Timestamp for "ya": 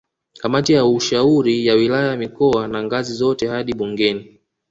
0.73-0.85, 1.65-1.73